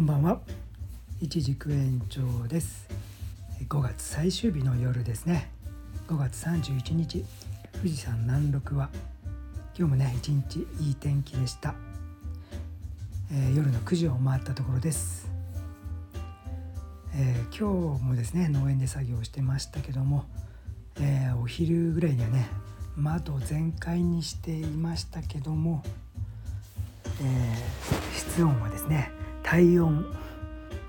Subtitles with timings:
[0.00, 0.40] こんばんは。
[1.20, 2.88] 一軸延長です。
[3.68, 5.50] 5月最終日の夜ですね。
[6.08, 7.22] 5月31日
[7.74, 8.88] 富士山南麓は
[9.76, 11.74] 今日もね一日いい天気でした、
[13.30, 15.30] えー、夜の9時を回ったところです、
[17.14, 20.24] えー、今日もですね農園で作業してましたけども、
[20.98, 22.48] えー、お昼ぐらいにはね
[22.96, 25.82] 窓全開にしていましたけども、
[27.22, 27.54] え
[28.16, 29.19] 室温はですね
[29.50, 30.06] 体温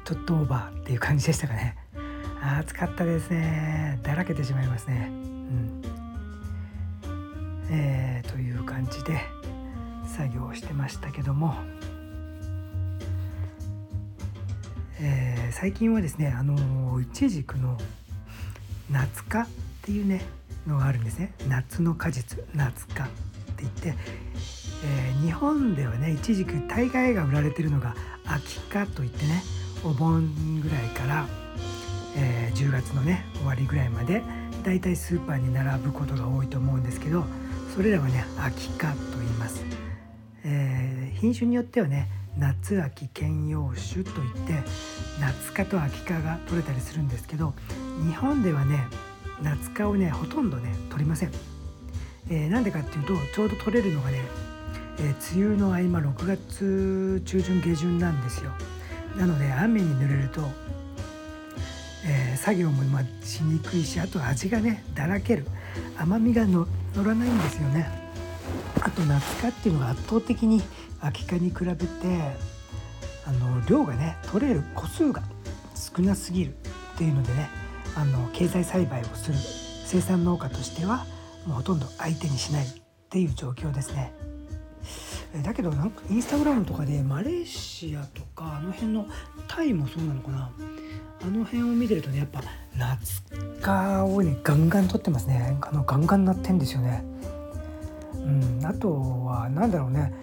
[0.05, 1.75] ちょっとオーバーっていう感じでしたかね。
[2.59, 3.99] 暑かったですね。
[4.03, 5.07] だらけてしまいますね。
[5.09, 5.81] うん。
[7.71, 9.19] えー、という感じで
[10.05, 11.55] 作業してましたけども、
[14.99, 17.79] えー、最近はですねあのいちじくの
[18.91, 19.47] 夏花っ
[19.81, 20.21] ていうね
[20.67, 21.33] のがあるんですね。
[21.47, 23.09] 夏の果実夏花
[23.65, 24.01] って言って、
[24.85, 29.43] えー、日本ではねいちじく大概が売られてるのが秋かといってね
[29.83, 31.25] お盆ぐらいから、
[32.17, 34.21] えー、10月のね終わりぐらいまで
[34.63, 37.23] だいたいスーパーに並ぶことが多いと思うんですけど
[37.75, 39.63] それらはね秋かと言います、
[40.43, 44.63] えー、品種によってはね夏秋兼用種といって
[45.19, 47.53] 夏科と秋科が取れたりするんですけど
[48.05, 48.87] 日本ではね
[49.41, 51.31] 夏科をねほとんどね取りません、
[52.31, 54.21] えー、なんでかっていうとちょうど取れるのがね
[54.99, 58.51] えー、梅雨の合間6月中旬下旬なんですよ。
[59.17, 60.41] なので雨に濡れると、
[62.05, 65.45] えー、作業もましにくいしあと味がねだらける。
[65.97, 67.87] 甘みがの乗らないんですよね。
[68.81, 70.61] あと夏科っていうのが圧倒的に
[70.99, 71.85] 秋科に比べて
[73.25, 75.23] あの量がね取れる個数が
[75.75, 76.53] 少なすぎる
[76.93, 77.49] っていうのでね
[77.95, 79.37] あの経済栽培をする
[79.85, 81.05] 生産農家としては
[81.45, 82.69] もうほとんど相手にしないっ
[83.09, 84.13] ていう状況ですね。
[85.43, 89.05] だけどなんかインスタグラムとかでマレーシアとかあの辺の
[89.47, 90.51] タイもそうなのかな？
[91.23, 92.41] あの辺を見てるとねやっぱ
[92.75, 93.21] 夏
[93.61, 95.57] カをねガンガン撮ってますね。
[95.61, 97.03] あのガンガンなってんですよね。
[98.13, 98.91] うんあと
[99.25, 100.13] は何だろうね。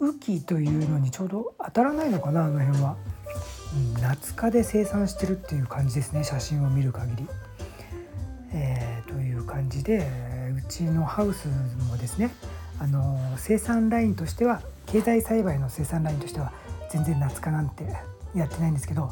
[0.00, 2.46] 雨季というのにちょうど当たらないのかな？
[2.46, 2.96] あの辺は、
[3.74, 7.28] うん、夏科で生産してるっていう感じですね写真を見る限り。
[8.54, 8.91] えー、
[9.52, 10.08] 感じで
[10.56, 11.46] うちのハウス
[11.90, 12.30] もですね
[12.78, 16.52] あの生産ラインとしては経済栽培の生産ラインとしては
[16.90, 17.84] 全然夏科なんて
[18.34, 19.10] やってないんですけど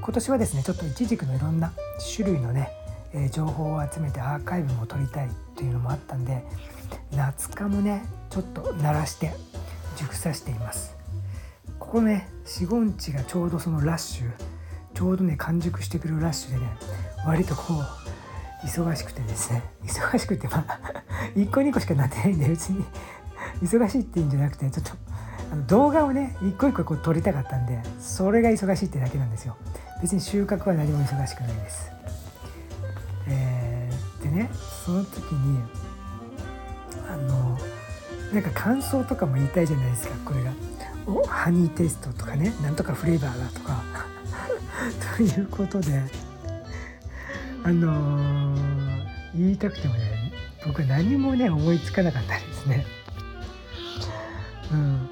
[0.00, 1.72] 今年はですねちょっとイチジクのいろんな
[2.16, 2.70] 種類のね、
[3.14, 6.42] え、情報を集めてアーカイブも撮りたいっていうのもあったんで
[7.12, 9.32] 夏科もねちょっと鳴らして
[9.96, 10.96] 熟さしています。
[11.78, 14.30] ここね四五日がちょうどそのラッシュ
[14.94, 16.66] ちょうどね完熟してくるラッシュでね
[17.26, 18.01] 割とこう
[18.64, 19.62] 忙しくてですね。
[19.84, 20.80] 忙しくてまあ
[21.36, 22.84] 1個2個しかなってないんで別に。
[23.62, 24.92] 忙しいっていうんじゃなくてちょっと
[25.52, 29.56] あの動画をね一個一個こう撮りたかったんでそれが忙しいってだけなんですよ。
[30.00, 31.92] 別に収穫は何も忙しくないです、
[33.28, 34.50] えー、でね
[34.84, 35.60] その時に
[37.08, 37.56] あの
[38.32, 40.52] なんか感想とかも言いたいじゃないですかこれが。
[41.04, 43.82] おハニーテイストとかねなんとかフレーバーがとか。
[45.16, 46.02] ということで
[47.64, 50.32] あのー、言いたくてもね
[50.66, 52.86] 僕何もね思いつかなかったですね。
[54.72, 55.08] うん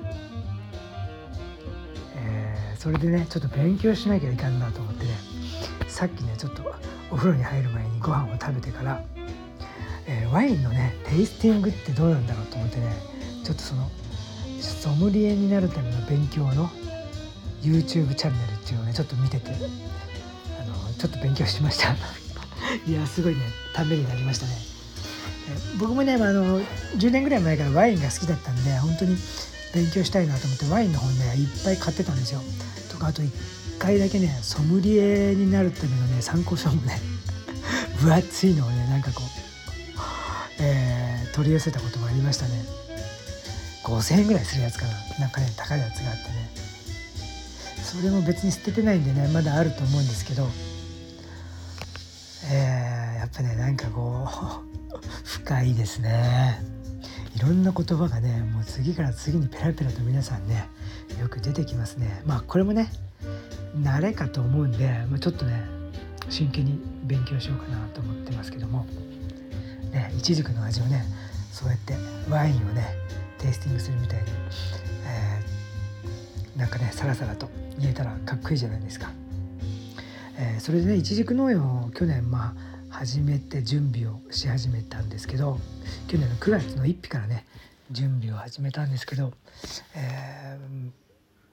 [2.17, 5.11] えー、それでねちょっと勉強しなきゃいかんなと思ってね
[5.87, 6.63] さっきねちょっと
[7.11, 9.05] お風呂に入る前にご飯を食べてから、
[10.07, 12.93] えー、ワインのねテイスティングってどうなんだろうと思ってね
[13.45, 13.89] ちょっとその
[14.61, 16.69] ソムリエになるための勉強の
[17.63, 21.95] YouTube チャンネルっていうのをねちょっと見ててあのちょっと勉強しました。
[22.87, 23.41] いやすごいね
[23.75, 24.53] ためになりましたね。
[25.79, 29.17] 僕もね、あ、の10年ぐらい前からワインが好きだったんで本当に
[29.75, 32.41] 勉強したいなと思ってワインの本ねいっぱい買ってたんですよ。
[32.91, 33.31] とかあと1
[33.79, 37.01] 回だけねソムリエになるためのね参考書もね
[38.01, 39.27] 分厚いのをねなんかこう、
[40.59, 42.65] えー、取り寄せたこともありましたね。
[43.85, 44.93] 5000円ぐらいするやつかな。
[45.21, 46.51] なんかね高いやつがあってね。
[47.83, 50.49] それも別に捨ててないんでねまだあると思うんですけど、
[53.31, 54.27] っぱねなんかこ
[54.93, 56.63] う 深いですね。
[57.37, 60.69] いろんな言葉がねもう次から次にペラペラと皆さんね
[61.21, 62.23] よく出てきますね。
[62.27, 62.91] まあこれもね
[63.81, 65.65] 慣れかと思うんで、まあ、ちょっとね
[66.29, 68.87] 真剣に勉強しようかなと思ってますけども。
[69.91, 71.05] ねいちじくの味をね
[71.53, 71.95] そうやって
[72.31, 72.95] ワインをね
[73.39, 74.27] テイスティングするみたいに、
[75.07, 79.11] えー、なんかねサラサラと言えたらかっこいいじゃないですか。
[80.37, 85.59] えー、それでねいちじく農園を去年まあ始めて準備をし始めたんですけど
[86.07, 87.47] 去年の9月の1日からね
[87.91, 89.33] 準備を始めたんですけど、
[89.97, 90.59] え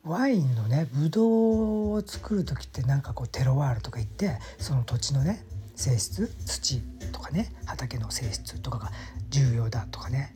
[0.06, 5.42] ー、ワインのねブドウを作る時ってなんかこうテロワールとか言ってその土地のね
[5.78, 6.82] 性質土
[7.14, 8.92] とかね畑の性質とかが
[9.30, 10.34] 重要だとかね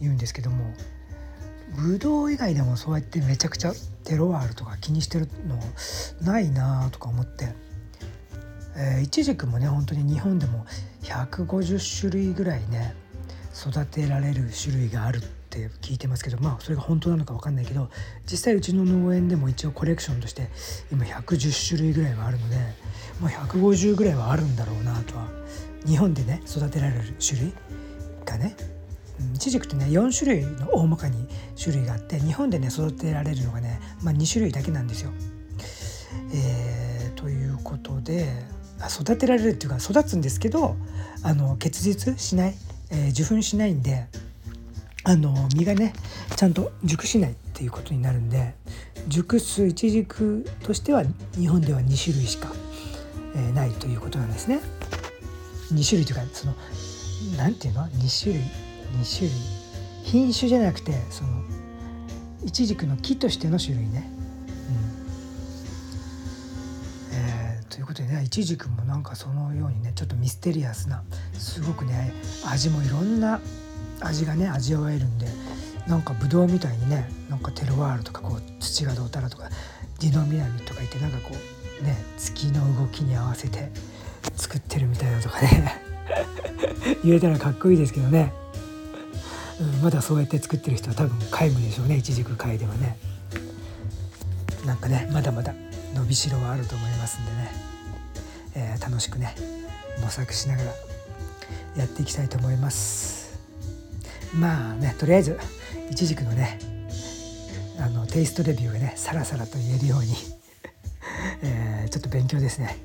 [0.00, 0.72] 言うんですけども
[1.76, 5.58] ブドウ以外でもそうやってめちゃくちゃテロワールとか気にしてるの
[6.22, 7.54] ないなとか思って、
[8.76, 10.66] えー、イチジクもね本当に日本でも
[11.02, 12.94] 150種類ぐらいね
[13.54, 15.20] 育てられる種類があるっ
[15.50, 17.90] て聞いてますけどまあそれが本当なのか分かんないけど
[18.30, 20.48] 実際うちの農園でも一応コレクションとして
[20.92, 22.56] 今110種類ぐらいはあるので、
[23.20, 25.26] まあ、150ぐらいはあるんだろうなとは
[25.86, 27.52] 日本でね育てられる種類
[28.24, 28.56] がね
[29.34, 31.26] イチジクってね4種類の大まかに
[31.62, 35.10] 種類があって日本でね育てられるのがね、まあ、2種類だけなんですよ。
[36.32, 38.28] えー、ということで
[38.88, 40.76] 育てられるっていうか育つんですけど
[41.22, 42.54] あの結実しない、
[42.90, 44.06] えー、受粉しないんで
[45.04, 45.92] あの実がね
[46.36, 48.54] ちゃんと熟しないっていうことになるんで
[49.08, 51.02] 熟すイチジクとしては
[51.36, 52.52] 日本では2種類しか、
[53.34, 54.60] えー、ないということなんですね。
[55.72, 56.54] 2種類というかその
[57.36, 58.42] 何て言うの？2種類
[59.02, 59.60] 2種類
[60.04, 61.30] 品種じゃなくてその
[62.44, 64.19] イチジクの木としての種類ね。
[67.90, 71.02] ことでねイチジクもなんかそのようにねちょっとミステリアスな
[71.34, 72.12] すごくね
[72.46, 73.40] 味もいろんな
[74.00, 75.26] 味がね味わえるんで
[75.88, 79.50] なんかブドウみたいにねなんかテロワールとかこう土がどうたらとか
[80.00, 81.34] ディノミナミとか言ってなんかこ
[81.80, 83.70] うね月の動きに合わせて
[84.36, 85.82] 作ってるみたいなとかね
[87.04, 88.32] 言えたらかっこいいですけどね。
[89.60, 92.96] うん、まだそうやって作ってる人は多分皆無でしょうねいちじく界ではね。
[94.64, 95.54] なんかねまだまだ
[95.94, 97.69] 伸びしろはあると思いますんでね、
[98.54, 99.34] えー、楽しくね
[100.02, 100.70] 模索しながら
[101.76, 103.38] やっていきたいと思います。
[104.34, 105.38] まあねとりあえず
[105.90, 106.58] いちじくのね
[107.78, 110.14] あのテイストレビューがねさらさらと言えるように
[111.42, 112.76] えー、ちょっと勉強ですね、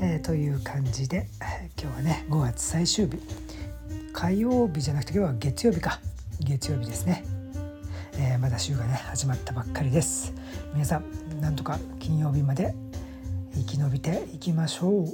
[0.00, 1.28] えー、という感じで
[1.80, 3.18] 今日はね5月最終日。
[4.12, 6.00] 火曜日じゃなくて今日は月曜日か。
[6.40, 7.24] 月曜日ですね、
[8.16, 10.32] えー、まだ週がね始まったばっかりです。
[10.72, 12.74] 皆さんなんとか金曜日まで
[13.54, 15.06] 生き延びていきましょう。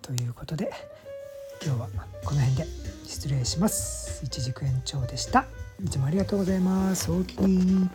[0.00, 0.70] ということで
[1.64, 1.88] 今日は
[2.24, 2.66] この辺で
[3.06, 4.24] 失礼します。
[4.24, 5.46] 一軸延長でした。
[5.84, 7.10] いつもありがとうございます。
[7.10, 7.88] おおきに。